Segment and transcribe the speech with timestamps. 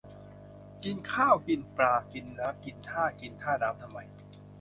[0.83, 3.97] กินข้าว กินปลา กินน้ำ กินท่า กินท่าน้ำทำไม